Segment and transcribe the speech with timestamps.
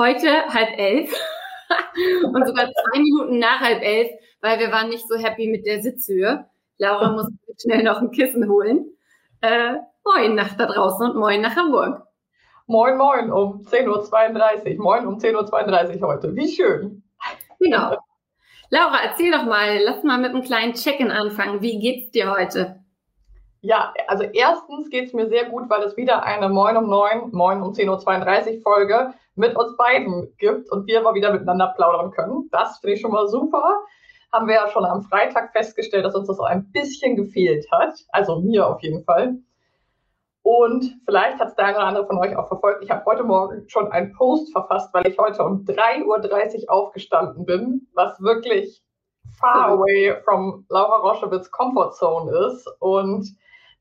[0.00, 1.12] Heute halb elf
[2.32, 4.08] und sogar zwei Minuten nach halb elf,
[4.40, 6.46] weil wir waren nicht so happy mit der Sitzhöhe.
[6.78, 7.28] Laura muss
[7.60, 8.86] schnell noch ein Kissen holen.
[9.42, 12.06] Äh, moin nach da draußen und moin nach Hamburg.
[12.66, 14.82] Moin, moin um 10.32 Uhr.
[14.82, 16.34] Moin um 10.32 Uhr heute.
[16.34, 17.02] Wie schön.
[17.58, 17.98] Genau.
[18.70, 21.60] Laura, erzähl doch mal, lass mal mit einem kleinen Check-in anfangen.
[21.60, 22.82] Wie geht's dir heute?
[23.60, 27.60] Ja, also erstens geht's mir sehr gut, weil es wieder eine Moin um 9, Moin
[27.60, 32.48] um 10.32 Uhr Folge mit uns beiden gibt und wir mal wieder miteinander plaudern können.
[32.50, 33.80] Das finde ich schon mal super.
[34.32, 37.94] Haben wir ja schon am Freitag festgestellt, dass uns das ein bisschen gefehlt hat.
[38.10, 39.38] Also mir auf jeden Fall.
[40.42, 42.82] Und vielleicht hat es der eine oder andere von euch auch verfolgt.
[42.82, 47.44] Ich habe heute Morgen schon einen Post verfasst, weil ich heute um 3.30 Uhr aufgestanden
[47.44, 48.82] bin, was wirklich
[49.38, 52.66] far away from Laura Roschewitz Comfort Zone ist.
[52.78, 53.28] Und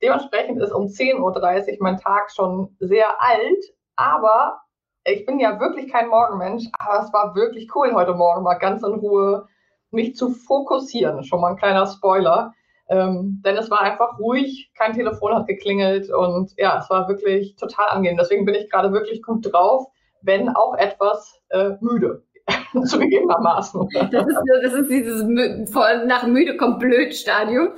[0.02, 3.64] dementsprechend ist um 10.30 Uhr mein Tag schon sehr alt.
[3.96, 4.62] Aber
[5.06, 6.66] ich bin ja wirklich kein Morgenmensch.
[6.78, 9.48] Aber es war wirklich cool heute Morgen mal ganz in Ruhe
[9.92, 11.24] mich zu fokussieren.
[11.24, 12.54] Schon mal ein kleiner Spoiler
[12.90, 17.56] ähm, denn es war einfach ruhig, kein Telefon hat geklingelt und ja, es war wirklich
[17.56, 18.18] total angenehm.
[18.18, 19.86] Deswegen bin ich gerade wirklich gut drauf,
[20.24, 22.24] wenn auch etwas äh, müde.
[22.86, 23.88] zugegebenermaßen.
[24.12, 27.70] Das ist, das ist dieses nach müde kommt blöd Stadium.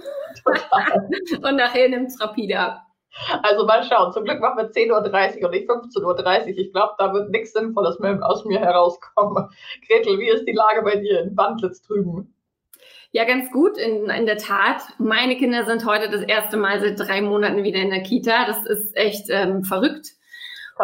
[0.46, 1.10] Total.
[1.50, 2.82] und nachher nimmt es rapide ab.
[3.44, 4.14] Also mal schauen.
[4.14, 4.92] Zum Glück machen wir 10.30
[5.40, 6.58] Uhr und nicht 15.30 Uhr.
[6.58, 9.50] Ich glaube, da wird nichts Sinnvolles mehr aus mir herauskommen.
[9.88, 12.34] Gretel, wie ist die Lage bei dir in Wandlitz drüben?
[13.14, 14.84] Ja, ganz gut, in, in der Tat.
[14.98, 18.46] Meine Kinder sind heute das erste Mal seit drei Monaten wieder in der Kita.
[18.46, 20.12] Das ist echt ähm, verrückt.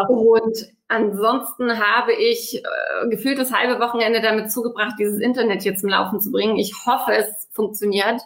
[0.10, 5.90] Und ansonsten habe ich äh, gefühlt das halbe Wochenende damit zugebracht, dieses Internet hier zum
[5.90, 6.58] Laufen zu bringen.
[6.58, 8.22] Ich hoffe, es funktioniert.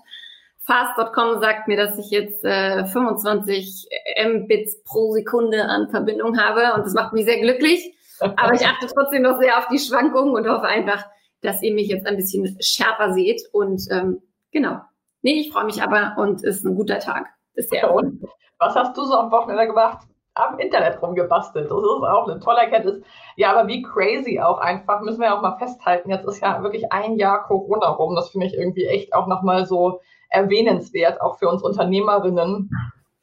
[0.64, 3.88] Fast.com sagt mir, dass ich jetzt äh, 25
[4.26, 7.96] Mbits pro Sekunde an Verbindung habe und das macht mich sehr glücklich.
[8.20, 11.06] Aber ich achte trotzdem noch sehr auf die Schwankungen und hoffe einfach,
[11.42, 13.42] dass ihr mich jetzt ein bisschen schärfer seht.
[13.52, 14.82] Und ähm, genau.
[15.24, 17.92] Nee, ich freue mich aber und ist ein guter Tag bisher.
[17.92, 18.24] Und
[18.60, 20.08] was hast du so am Wochenende gemacht?
[20.34, 21.70] Am Internet rumgebastelt.
[21.70, 23.02] Das ist auch eine tolle Erkenntnis.
[23.36, 26.10] Ja, aber wie crazy auch einfach, müssen wir ja auch mal festhalten.
[26.10, 28.16] Jetzt ist ja wirklich ein Jahr Corona rum.
[28.16, 30.00] Das finde ich irgendwie echt auch nochmal so
[30.30, 32.70] erwähnenswert, auch für uns Unternehmerinnen.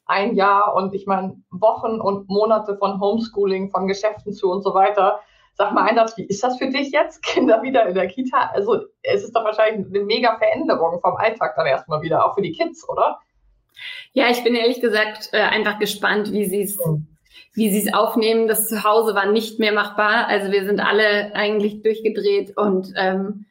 [0.05, 4.73] Ein Jahr und ich meine Wochen und Monate von Homeschooling, von Geschäften zu und so
[4.73, 5.19] weiter.
[5.53, 7.21] Sag mal, Einsatz, wie ist das für dich jetzt?
[7.25, 8.51] Kinder wieder in der Kita?
[8.53, 12.41] Also es ist doch wahrscheinlich eine mega Veränderung vom Alltag dann erstmal wieder, auch für
[12.41, 13.19] die Kids, oder?
[14.13, 16.77] Ja, ich bin ehrlich gesagt äh, einfach gespannt, wie sie es
[17.53, 18.47] wie sie es aufnehmen.
[18.47, 20.27] Das Zuhause war nicht mehr machbar.
[20.27, 23.45] Also wir sind alle eigentlich durchgedreht und ähm,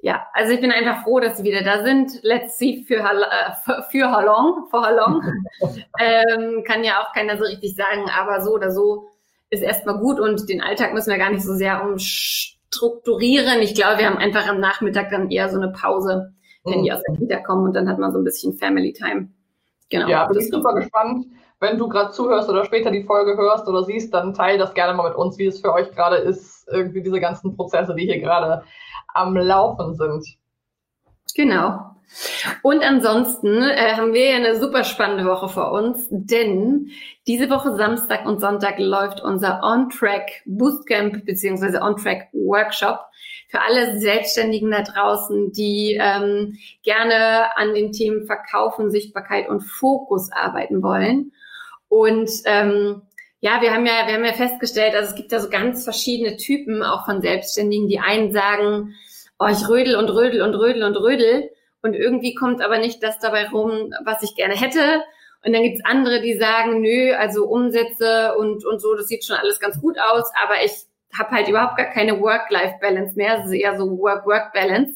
[0.00, 2.22] ja, also ich bin einfach froh, dass sie wieder da sind.
[2.22, 5.22] Let's see für, äh, für how long, for how long.
[5.98, 9.08] ähm, kann ja auch keiner so richtig sagen, aber so oder so
[9.50, 13.60] ist erstmal gut und den Alltag müssen wir gar nicht so sehr umstrukturieren.
[13.60, 16.32] Ich glaube, wir haben einfach am Nachmittag dann eher so eine Pause,
[16.64, 16.84] wenn mhm.
[16.84, 19.30] die aus der Kita kommen und dann hat man so ein bisschen Family Time.
[19.90, 20.08] Genau.
[20.08, 21.26] Ja, bin ich super gespannt.
[21.60, 24.94] Wenn du gerade zuhörst oder später die Folge hörst oder siehst, dann teile das gerne
[24.94, 28.20] mal mit uns, wie es für euch gerade ist, irgendwie diese ganzen Prozesse, die hier
[28.20, 28.62] gerade
[29.14, 30.24] am Laufen sind.
[31.34, 31.96] Genau.
[32.62, 36.90] Und ansonsten äh, haben wir ja eine super spannende Woche vor uns, denn
[37.26, 43.00] diese Woche Samstag und Sonntag läuft unser On-Track Bootcamp beziehungsweise On-Track Workshop
[43.48, 50.30] für alle Selbstständigen da draußen, die ähm, gerne an den Themen Verkaufen, Sichtbarkeit und Fokus
[50.32, 51.32] arbeiten wollen.
[51.88, 53.02] Und ähm,
[53.40, 56.36] ja, wir haben ja, wir haben ja festgestellt, also es gibt da so ganz verschiedene
[56.36, 57.88] Typen auch von Selbstständigen.
[57.88, 58.94] Die einen sagen,
[59.38, 61.50] oh, ich rödel und rödel und rödel und rödel
[61.82, 65.02] und irgendwie kommt aber nicht das dabei rum, was ich gerne hätte.
[65.44, 69.36] Und dann gibt's andere, die sagen, nö, also Umsätze und, und so, das sieht schon
[69.36, 70.72] alles ganz gut aus, aber ich
[71.16, 73.38] habe halt überhaupt gar keine Work-Life-Balance mehr.
[73.38, 74.94] Es ist eher so Work-Work-Balance.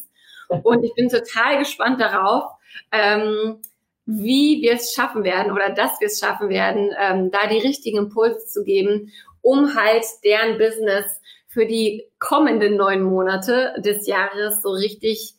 [0.63, 2.45] Und ich bin total gespannt darauf,
[2.91, 3.61] ähm,
[4.05, 7.99] wie wir es schaffen werden oder dass wir es schaffen werden, ähm, da die richtigen
[7.99, 14.71] Impulse zu geben, um halt deren Business für die kommenden neun Monate des Jahres so
[14.71, 15.35] richtig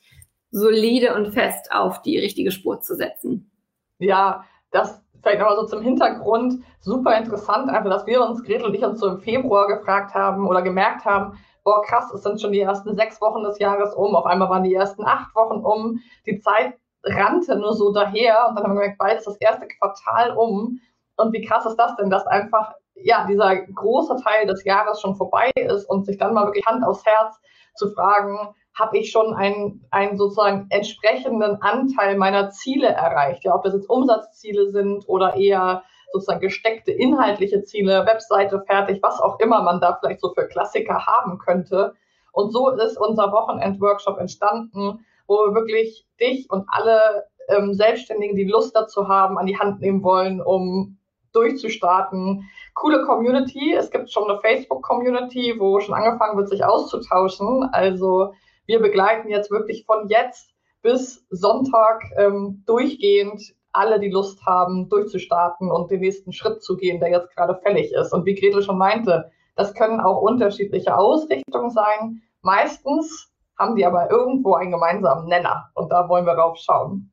[0.54, 3.52] solide und fest auf die richtige Spur zu setzen.
[3.98, 8.74] Ja, das vielleicht nochmal so zum Hintergrund super interessant, einfach, dass wir uns, Gretel und
[8.76, 12.52] ich, uns so im Februar gefragt haben oder gemerkt haben, boah, krass, es sind schon
[12.52, 16.00] die ersten sechs Wochen des Jahres um, auf einmal waren die ersten acht Wochen um,
[16.26, 19.68] die Zeit rannte nur so daher und dann haben wir gemerkt, bald ist das erste
[19.68, 20.80] Quartal um.
[21.16, 25.16] Und wie krass ist das denn, dass einfach ja dieser große Teil des Jahres schon
[25.16, 27.40] vorbei ist und sich dann mal wirklich Hand aufs Herz
[27.76, 33.44] zu fragen, habe ich schon einen, einen sozusagen entsprechenden Anteil meiner Ziele erreicht.
[33.44, 39.20] Ja, ob das jetzt Umsatzziele sind oder eher sozusagen gesteckte inhaltliche Ziele, Webseite fertig, was
[39.20, 41.96] auch immer man da vielleicht so für Klassiker haben könnte.
[42.32, 48.48] Und so ist unser Wochenend-Workshop entstanden, wo wir wirklich dich und alle ähm, Selbstständigen, die
[48.48, 50.98] Lust dazu haben, an die Hand nehmen wollen, um
[51.34, 52.50] durchzustarten.
[52.74, 53.74] Coole Community.
[53.74, 57.70] Es gibt schon eine Facebook-Community, wo schon angefangen wird, sich auszutauschen.
[57.72, 58.34] Also
[58.66, 60.52] wir begleiten jetzt wirklich von jetzt
[60.82, 63.42] bis Sonntag ähm, durchgehend
[63.72, 67.92] alle, die Lust haben, durchzustarten und den nächsten Schritt zu gehen, der jetzt gerade fällig
[67.92, 68.14] ist.
[68.14, 72.22] Und wie Gretel schon meinte, das können auch unterschiedliche Ausrichtungen sein.
[72.42, 77.12] Meistens haben die aber irgendwo einen gemeinsamen Nenner und da wollen wir drauf schauen.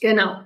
[0.00, 0.40] Genau.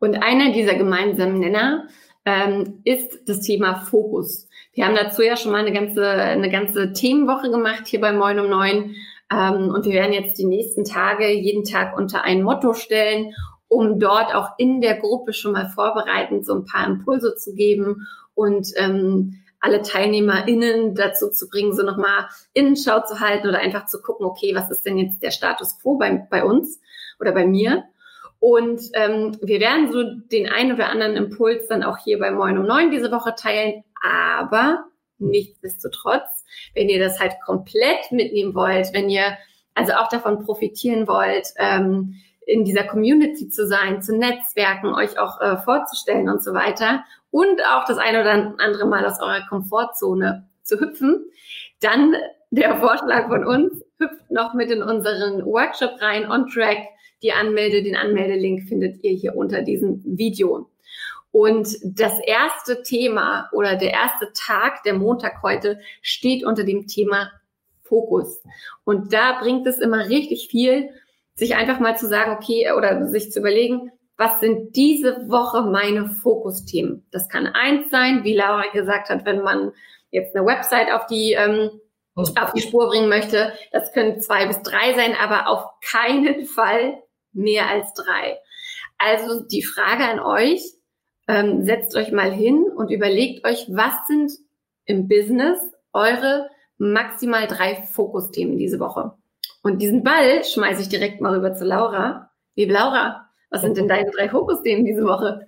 [0.00, 1.88] Und einer dieser gemeinsamen Nenner
[2.28, 4.48] ähm, ist das Thema Fokus.
[4.74, 8.38] Wir haben dazu ja schon mal eine ganze, eine ganze Themenwoche gemacht hier bei Moin
[8.38, 8.94] um Neun.
[9.32, 13.34] Ähm, und wir werden jetzt die nächsten Tage jeden Tag unter ein Motto stellen,
[13.68, 18.06] um dort auch in der Gruppe schon mal vorbereitend so ein paar Impulse zu geben
[18.34, 24.02] und ähm, alle TeilnehmerInnen dazu zu bringen, so nochmal Innenschau zu halten oder einfach zu
[24.02, 26.78] gucken, okay, was ist denn jetzt der Status quo bei, bei uns
[27.20, 27.84] oder bei mir?
[28.40, 32.58] Und ähm, wir werden so den einen oder anderen Impuls dann auch hier bei Moin
[32.58, 34.84] um Neun diese Woche teilen, aber
[35.18, 36.44] nichtsdestotrotz,
[36.74, 39.36] wenn ihr das halt komplett mitnehmen wollt, wenn ihr
[39.74, 42.14] also auch davon profitieren wollt, ähm,
[42.46, 47.60] in dieser Community zu sein, zu netzwerken, euch auch äh, vorzustellen und so weiter und
[47.66, 51.26] auch das eine oder andere Mal aus eurer Komfortzone zu hüpfen,
[51.80, 52.14] dann
[52.50, 56.78] der Vorschlag von uns, hüpft noch mit in unseren Workshop rein, on track.
[57.22, 60.70] Die Anmelde, den Anmeldelink findet ihr hier unter diesem Video.
[61.30, 67.30] Und das erste Thema oder der erste Tag, der Montag heute, steht unter dem Thema
[67.82, 68.42] Fokus.
[68.84, 70.90] Und da bringt es immer richtig viel,
[71.34, 76.10] sich einfach mal zu sagen, okay, oder sich zu überlegen, was sind diese Woche meine
[76.10, 77.06] Fokusthemen?
[77.12, 79.72] Das kann eins sein, wie Laura gesagt hat, wenn man
[80.10, 81.70] jetzt eine Website auf die ähm,
[82.16, 83.52] auf die Spur bringen möchte.
[83.70, 87.00] Das können zwei bis drei sein, aber auf keinen Fall
[87.32, 88.38] mehr als drei.
[88.98, 90.62] Also die Frage an euch,
[91.28, 94.32] ähm, setzt euch mal hin und überlegt euch, was sind
[94.84, 95.58] im Business
[95.92, 96.48] eure
[96.78, 99.12] maximal drei Fokusthemen diese Woche.
[99.62, 102.30] Und diesen Ball schmeiße ich direkt mal rüber zu Laura.
[102.56, 105.46] Liebe Laura, was sind denn deine drei Fokusthemen diese Woche?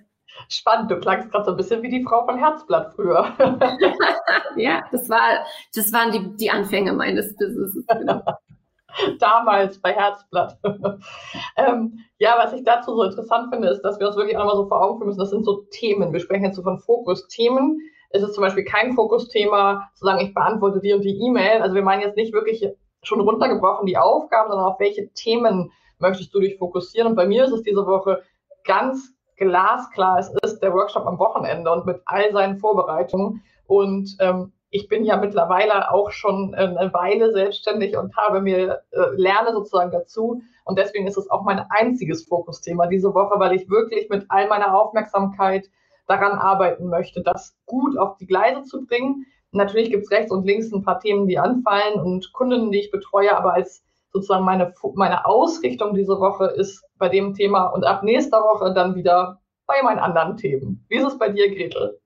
[0.49, 3.35] Spannend, du klangst gerade so ein bisschen wie die Frau von Herzblatt früher.
[4.55, 5.45] ja, das war,
[5.75, 7.85] das waren die, die Anfänge meines Businesses.
[7.87, 8.21] Genau.
[9.19, 10.57] Damals bei Herzblatt.
[11.57, 14.55] ähm, ja, was ich dazu so interessant finde, ist, dass wir uns wirklich auch mal
[14.55, 16.13] so vor Augen führen müssen, das sind so Themen.
[16.13, 17.79] Wir sprechen jetzt so von Fokusthemen.
[18.09, 21.61] Es ist zum Beispiel kein Fokusthema, zu sagen, ich beantworte die und die E-Mail.
[21.61, 22.67] Also wir meinen jetzt nicht wirklich
[23.03, 27.07] schon runtergebrochen die Aufgaben, sondern auf welche Themen möchtest du dich fokussieren.
[27.07, 28.21] Und bei mir ist es diese Woche
[28.63, 33.41] ganz glasklar, es ist der Workshop am Wochenende und mit all seinen Vorbereitungen.
[33.65, 39.01] Und ähm, ich bin ja mittlerweile auch schon eine Weile selbstständig und habe mir äh,
[39.15, 40.41] lerne sozusagen dazu.
[40.63, 44.47] Und deswegen ist es auch mein einziges Fokusthema diese Woche, weil ich wirklich mit all
[44.47, 45.69] meiner Aufmerksamkeit
[46.07, 49.25] daran arbeiten möchte, das gut auf die Gleise zu bringen.
[49.51, 52.91] Natürlich gibt es rechts und links ein paar Themen, die anfallen und Kunden, die ich
[52.91, 58.03] betreue, aber als sozusagen meine, meine Ausrichtung diese Woche ist bei dem Thema und ab
[58.03, 60.85] nächster Woche dann wieder bei meinen anderen Themen.
[60.87, 62.00] Wie ist es bei dir, Gretel?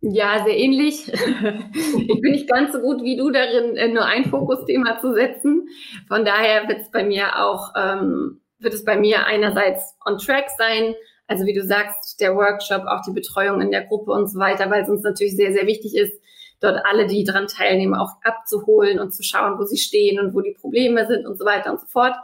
[0.00, 1.10] Ja, sehr ähnlich.
[1.12, 5.68] ich bin nicht ganz so gut wie du darin, äh, nur ein Fokusthema zu setzen.
[6.08, 10.46] Von daher wird es bei mir auch, ähm, wird es bei mir einerseits on track
[10.58, 10.94] sein,
[11.26, 14.70] also wie du sagst, der Workshop, auch die Betreuung in der Gruppe und so weiter,
[14.70, 16.20] weil es uns natürlich sehr, sehr wichtig ist,
[16.60, 20.40] dort alle, die daran teilnehmen, auch abzuholen und zu schauen, wo sie stehen und wo
[20.40, 22.14] die Probleme sind und so weiter und so fort.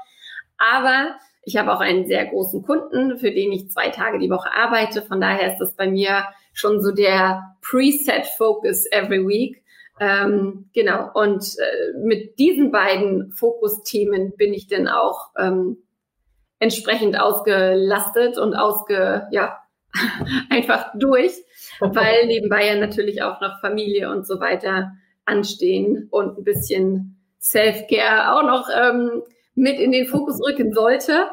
[0.59, 4.53] Aber ich habe auch einen sehr großen Kunden, für den ich zwei Tage die Woche
[4.55, 5.03] arbeite.
[5.03, 9.63] Von daher ist das bei mir schon so der Preset Focus every week.
[10.01, 15.79] Ähm, genau, und äh, mit diesen beiden Fokusthemen bin ich dann auch ähm,
[16.59, 19.59] entsprechend ausgelastet und ausge, ja,
[20.51, 21.33] einfach durch,
[21.81, 24.93] weil nebenbei ja natürlich auch noch Familie und so weiter
[25.25, 29.23] anstehen und ein bisschen Self-Care auch noch ähm,
[29.55, 31.27] mit in den Fokus rücken sollte.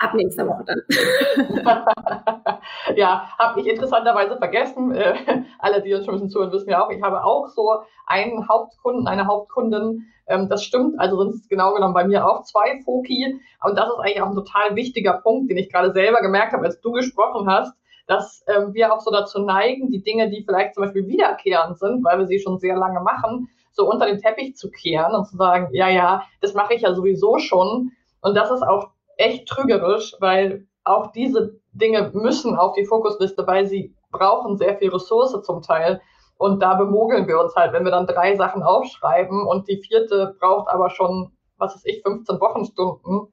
[0.00, 0.82] Ab nächster Woche dann.
[2.96, 4.94] ja, habe ich interessanterweise vergessen.
[4.94, 5.14] Äh,
[5.58, 8.48] alle, die uns schon ein bisschen zuhören, wissen ja auch, ich habe auch so einen
[8.48, 10.06] Hauptkunden, eine Hauptkundin.
[10.26, 13.40] Ähm, das stimmt, also sind es genau genommen bei mir auch zwei Foki.
[13.62, 16.64] Und das ist eigentlich auch ein total wichtiger Punkt, den ich gerade selber gemerkt habe,
[16.64, 17.74] als du gesprochen hast,
[18.06, 22.04] dass ähm, wir auch so dazu neigen, die Dinge, die vielleicht zum Beispiel wiederkehrend sind,
[22.04, 25.36] weil wir sie schon sehr lange machen, so unter den Teppich zu kehren und zu
[25.36, 27.92] sagen, ja, ja, das mache ich ja sowieso schon.
[28.20, 33.66] Und das ist auch echt trügerisch, weil auch diese Dinge müssen auf die Fokusliste, weil
[33.66, 36.00] sie brauchen sehr viel Ressource zum Teil.
[36.38, 40.36] Und da bemogeln wir uns halt, wenn wir dann drei Sachen aufschreiben und die vierte
[40.40, 43.32] braucht aber schon, was weiß ich, 15 Wochenstunden.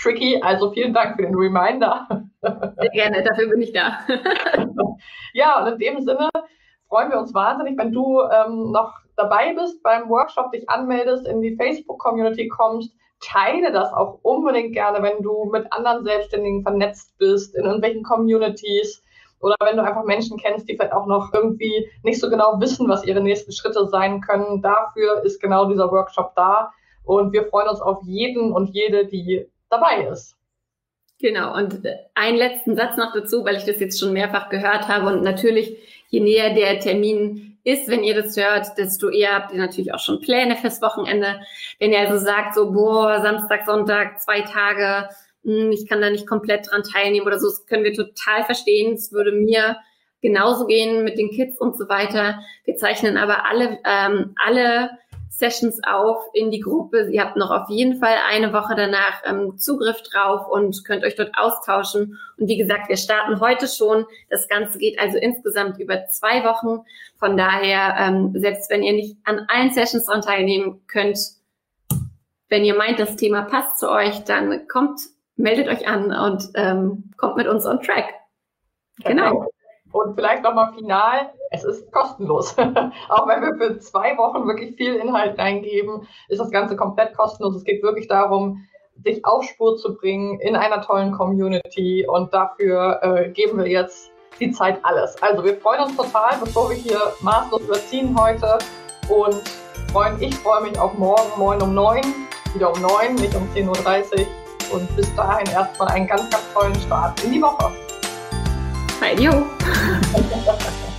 [0.00, 2.06] Tricky, also vielen Dank für den Reminder.
[2.40, 3.98] Sehr gerne, dafür bin ich da.
[5.32, 6.28] ja, und in dem Sinne
[6.88, 11.40] freuen wir uns wahnsinnig, wenn du ähm, noch dabei bist beim Workshop, dich anmeldest, in
[11.40, 17.54] die Facebook-Community kommst, teile das auch unbedingt gerne, wenn du mit anderen Selbstständigen vernetzt bist,
[17.54, 19.02] in irgendwelchen Communities
[19.40, 22.88] oder wenn du einfach Menschen kennst, die vielleicht auch noch irgendwie nicht so genau wissen,
[22.88, 24.62] was ihre nächsten Schritte sein können.
[24.62, 26.72] Dafür ist genau dieser Workshop da
[27.04, 30.36] und wir freuen uns auf jeden und jede, die dabei ist.
[31.18, 31.80] Genau, und
[32.14, 35.78] einen letzten Satz noch dazu, weil ich das jetzt schon mehrfach gehört habe und natürlich,
[36.08, 39.98] je näher der Termin ist, wenn ihr das hört, desto eher habt ihr natürlich auch
[39.98, 41.40] schon Pläne fürs Wochenende.
[41.80, 45.08] Wenn ihr also sagt, so, boah, Samstag, Sonntag, zwei Tage,
[45.42, 48.94] hm, ich kann da nicht komplett dran teilnehmen oder so, das können wir total verstehen.
[48.94, 49.78] Es würde mir
[50.22, 52.38] genauso gehen mit den Kids und so weiter.
[52.64, 54.90] Wir zeichnen aber alle, ähm, alle
[55.30, 57.08] Sessions auf in die Gruppe.
[57.10, 61.14] Ihr habt noch auf jeden Fall eine Woche danach ähm, Zugriff drauf und könnt euch
[61.14, 62.18] dort austauschen.
[62.38, 64.06] Und wie gesagt, wir starten heute schon.
[64.30, 66.84] Das Ganze geht also insgesamt über zwei Wochen.
[67.18, 71.18] Von daher, ähm, selbst wenn ihr nicht an allen Sessions dran teilnehmen könnt,
[72.48, 75.00] wenn ihr meint, das Thema passt zu euch, dann kommt,
[75.36, 78.06] meldet euch an und ähm, kommt mit uns on track.
[79.04, 79.46] Genau.
[79.96, 82.54] Und vielleicht nochmal final, es ist kostenlos.
[83.08, 87.56] Auch wenn wir für zwei Wochen wirklich viel Inhalt reingeben, ist das Ganze komplett kostenlos.
[87.56, 88.62] Es geht wirklich darum,
[88.96, 94.12] dich auf Spur zu bringen in einer tollen Community und dafür äh, geben wir jetzt
[94.38, 95.16] die Zeit alles.
[95.22, 98.58] Also wir freuen uns total, bevor wir hier maßlos überziehen heute
[99.08, 99.42] und
[99.92, 102.04] freuen, ich freue mich auf morgen, morgen um neun,
[102.52, 104.26] wieder um neun, nicht um 10.30 Uhr
[104.74, 107.72] und bis dahin erstmal einen ganz, ganz tollen Start in die Woche.
[109.00, 110.92] Bye, you.